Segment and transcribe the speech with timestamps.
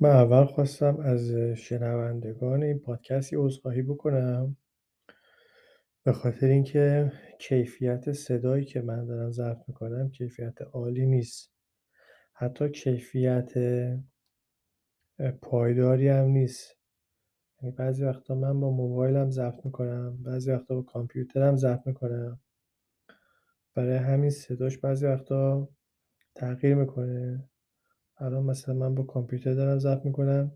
[0.00, 4.56] من اول خواستم از شنوندگان این پادکست یه عذرخواهی بکنم.
[6.04, 11.52] به خاطر اینکه کیفیت صدایی که من دارم ضبط می‌کنم کیفیت عالی نیست.
[12.32, 13.52] حتی کیفیت
[15.42, 16.76] پایداری هم نیست.
[17.62, 22.40] یعنی بعضی وقتا من با موبایلم ضبط می‌کنم بعضی وقتا با کامپیوترم ضبط می‌کنم.
[23.74, 25.68] برای همین صداش بعضی وقتا
[26.34, 27.48] تغییر می‌کنه.
[28.20, 30.52] الان مثلا من با کامپیوتر دارم ضبط می‌کنم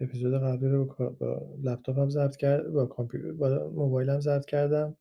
[0.00, 0.84] اپیزود قبلی رو
[1.20, 4.96] با لپتاپم ضبط کرد با کامپیوتر با موبایلم ضبط کردم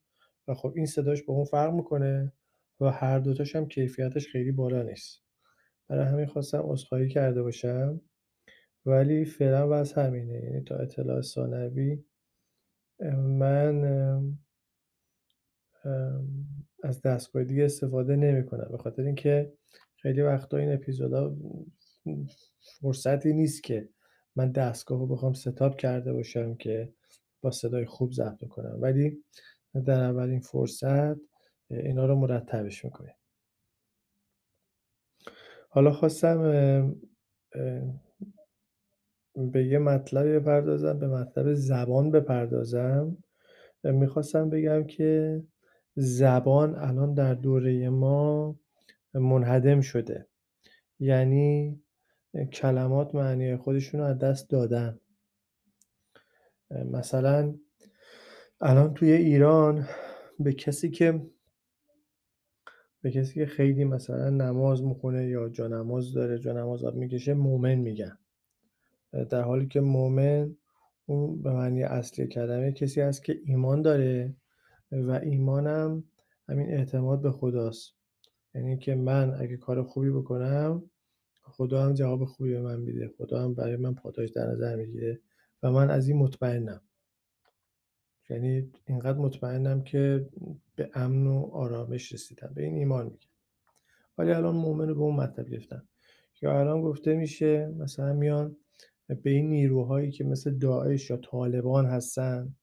[0.48, 2.34] و خب این صداش با اون فرق می‌کنه
[2.80, 5.22] و هر دوتاش هم کیفیتش خیلی بالا نیست.
[5.88, 8.02] برای همین خواستم عذرخواهی کرده باشم.
[8.86, 12.04] ولی فعلا وضع همینه یعنی تا اطلاع ثانوی
[13.14, 13.84] من
[16.84, 19.54] از دستگاه دیگه استفاده نمی کنم به خاطر اینکه
[19.96, 21.36] خیلی وقتا این اپیزودا
[22.86, 23.90] فرصتی نیست که
[24.36, 26.94] من دستگاه رو بخوام ستاپ کرده باشم که
[27.42, 28.78] با صدای خوب ضبط کنم.
[28.82, 29.24] ولی
[29.86, 31.18] در اولین فرصت
[31.70, 33.14] اینا رو مرتبش می‌کنیم.
[35.70, 36.42] حالا خواستم
[39.36, 43.18] به یه مطلبی بپردازم به مطلب زبان بپردازم.
[43.84, 45.44] می‌خواستم بگم که
[45.96, 48.56] زبان الان در دوره ما
[49.14, 50.28] منهدم شده.
[51.00, 51.82] یعنی
[52.44, 55.00] کلمات معنی خودشون رو از دست دادن.
[56.72, 57.56] مثلا
[58.62, 59.88] الان توی ایران
[60.40, 61.22] به کسی که
[63.02, 67.34] به کسی که خیلی مثلا نماز می‌خونه یا جا نماز داره جا نماز آب می‌کشه
[67.34, 68.18] مومن میگن.
[69.30, 70.56] در حالی که مومن
[71.06, 74.36] اون به معنی اصلی کلمه کسی هست که ایمان داره
[74.92, 76.04] و ایمانم
[76.50, 77.94] همین اعتماد به خداست.
[78.56, 80.90] یعنی که من اگه کار خوبی بکنم
[81.58, 83.08] خدا هم جواب خوبی به من میده.
[83.18, 85.20] خدا هم برای من پاداش در نظر می‌گیره
[85.64, 86.82] و من از این مطمئنم.
[88.30, 90.30] یعنی اینقدر مطمئنم که
[90.76, 92.52] به امن و آرامش رسیدم.
[92.56, 93.30] به این ایمان میگم.
[94.18, 95.84] ولی الان مؤمن رو به اون مطلب گرفتن
[96.42, 98.58] یا الان گفته میشه مثلا میان
[99.24, 102.56] به این نیروهایی که مثل داعش یا طالبان هستن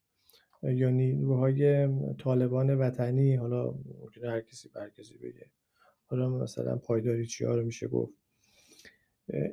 [0.62, 5.50] یا نیروهای طالبان وطنی حالا ممکنه هر کسی بر کسی بگه.
[6.06, 8.21] حالا مثلا پایداری چیا رو میشه گفت؟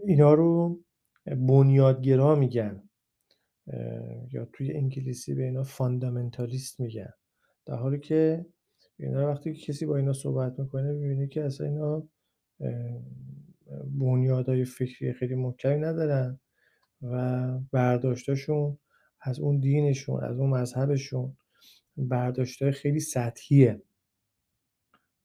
[0.06, 0.80] اینا رو
[1.26, 2.90] بنیادگرا میگن
[4.32, 7.14] یا توی انگلیسی به اینا فاندامنتالیست میگن.
[7.66, 8.46] در حالی که
[9.00, 12.08] اینا وقتی که کسی با اینا صحبت می‌کنه می‌بینه که اصلا اینا
[14.00, 16.40] بنیادهای فکری خیلی محکمی ندارن
[17.02, 18.78] و برداشتاشون
[19.22, 21.38] از اون دینشون از اون مذهبشون
[21.98, 23.82] برداشتهای خیلی سطحیه.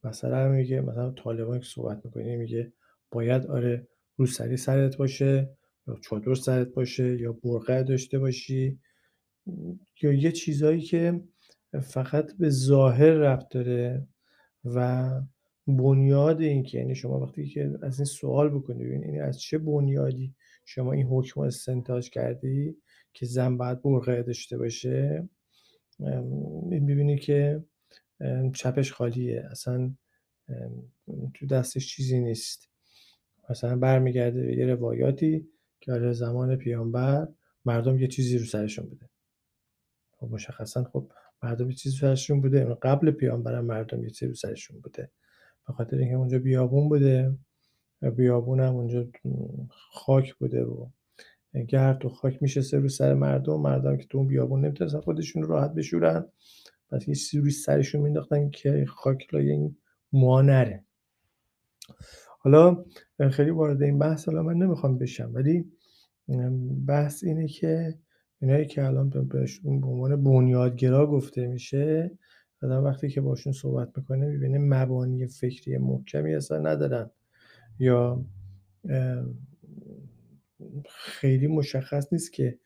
[0.05, 2.73] مثلا میگه مثلا طالبان که صحبت می‌کنه میگه
[3.11, 8.79] باید آره روسری سرت باشه یا چادر سرت باشه یا برقع داشته باشی.
[10.03, 11.21] یا یه چیزایی که
[11.83, 14.09] فقط به ظاهر ربط داره
[14.65, 15.11] و
[15.67, 20.35] بنیاد این که یعنی شما وقتی که از این سوال بکنی یعنی از چه بنیادی
[20.67, 22.77] شما این حکم استنتاج کردی
[23.13, 25.29] که زن باید برقع داشته باشه؟
[26.63, 27.65] می‌بینی که
[28.55, 29.95] چپش خالیه اصلا
[31.35, 32.74] تو دستش چیزی نیست.
[33.51, 35.49] مثلا برمیگرده به یه روایاتی
[35.81, 37.29] که آره زمان پیامبر
[37.65, 39.09] مردم یه چیزی رو سرشون بوده.
[40.13, 41.13] خب مشخصا خب
[41.43, 42.65] مردم یه چیزی رو سرشون بوده.
[42.65, 45.11] قبل پیامبرم مردم یه چیزی رو سرشون بوده.
[45.67, 47.35] به خاطر اینکه اونجا بیابون بوده
[48.17, 49.07] بیابون هم اونجا
[49.71, 50.87] خاک بوده و
[51.69, 53.61] گرد و خاک میشه رو سر مردم.
[53.61, 56.27] مردم که تو اون بیابون نمی‌تونستن خودشون رو راحت بشورن.
[56.91, 59.77] پس یه روی سرشون مینداختن که خاک لای این
[60.13, 60.85] موها نره
[62.45, 62.85] حالا
[63.31, 65.73] خیلی وارد این بحث حالا من نمی‌خوام بشم ولی
[66.87, 67.99] بحث اینه که
[68.41, 72.19] اینایی که الان بهشون به عنوان بنیادگرا گفته میشه
[72.63, 77.11] آدم وقتی که باشون صحبت می‌کنه می‌بینه مبانی فکری محکمی اصلا ندارن
[77.79, 78.25] یا
[80.91, 82.59] خیلی مشخص نیست که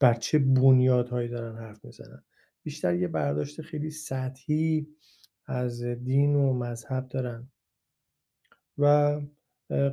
[0.00, 2.22] بر چه بنیادهایی دارن حرف می‌زنن.
[2.62, 4.88] بیشتر یه برداشت خیلی سطحی
[5.46, 7.48] از دین و مذهب دارن.
[8.78, 9.20] و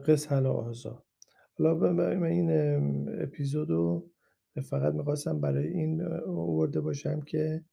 [0.08, 1.04] قص حل آزا.
[1.58, 2.50] حالا من این
[3.22, 4.10] اپیزود رو
[4.64, 7.66] فقط می‌خواستم برای این آورده باشم که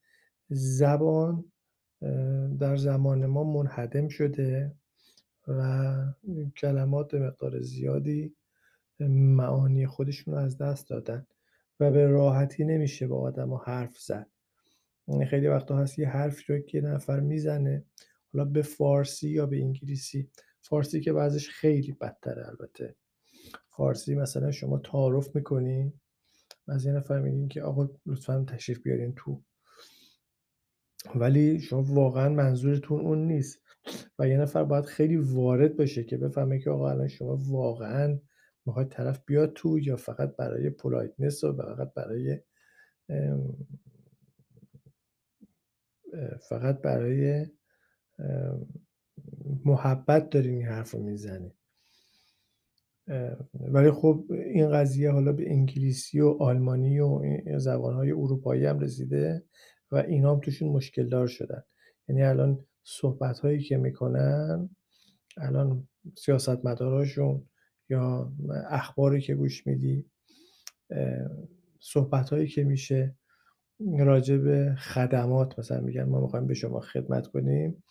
[0.49, 1.45] زبان
[2.59, 4.75] در زمان ما منهدم شده
[5.49, 5.95] و
[6.57, 8.37] کلمات به مقدار زیادی
[9.09, 11.27] معانی خودشون رو از دست دادن
[11.81, 14.27] و به راحتی نمیشه با آدم ها حرف زد.
[15.09, 17.85] یعنی خیلی وقتا هست یه حرف رو که نفر می‌زنه
[18.33, 20.31] حالا به فارسی یا به انگلیسی
[20.63, 22.97] فارسی که بعضش خیلی بدتره البته.
[23.71, 25.93] فارسی مثلا شما تعارف می‌کنی
[26.69, 29.43] از یه نفر میگین که آقا لطفا تشریف بیارین تو.
[31.15, 33.59] ولی شما واقعا منظورتون اون نیست.
[34.19, 38.19] و یه نفر باید خیلی وارد باشه که بفهمه که آقا الان شما واقعا
[38.67, 42.41] می‌خواید طرف بیاد تو یا فقط برای پولایتنس و فقط برای
[46.49, 47.47] فقط برای
[49.65, 51.01] محبت دارین این حرف رو
[53.61, 57.21] ولی خب این قضیه حالا به انگلیسی و آلمانی و
[57.59, 59.45] زبانهای اروپایی هم رسیده
[59.91, 61.63] و اینا هم توشون مشکل دار شدن.
[62.09, 64.71] یعنی الان صحبت هایی که می‌کنن
[65.37, 65.89] الان
[66.19, 67.49] سیاستمداراشون
[67.91, 68.33] یا
[68.71, 70.07] اخباری که گوش میدی
[71.81, 73.17] صحبت هایی که میشه
[73.99, 77.83] راجع به خدمات مثلا میگن ما می‌خوایم به شما خدمت کنیم.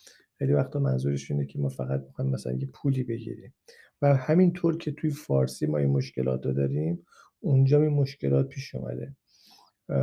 [0.42, 3.54] خیلی وقتا منظورش اینه که ما فقط می‌خوایم مثلا یه پولی بگیریم.
[4.02, 7.06] و همینطور که توی فارسی ما این مشکلات رو داریم
[7.40, 9.16] اونجا این مشکلات پیش اومده.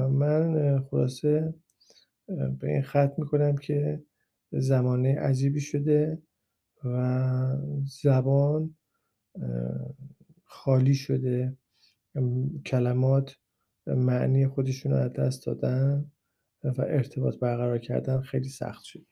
[0.09, 1.53] من خلاصه
[2.27, 4.03] به این ختم می‌کنم که
[4.51, 6.21] زمانه عجیبی شده
[6.85, 7.57] و
[8.01, 8.75] زبان
[10.43, 11.57] خالی شده.
[12.65, 13.35] کلمات
[13.87, 16.11] معنی خودشون رو از دست دادن
[16.63, 19.08] و ارتباط برقرار کردن خیلی سخت شده.